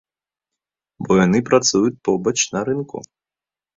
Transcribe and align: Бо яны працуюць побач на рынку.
Бо 1.03 1.11
яны 1.25 1.39
працуюць 1.49 2.01
побач 2.07 2.35
на 2.57 2.67
рынку. 2.71 2.97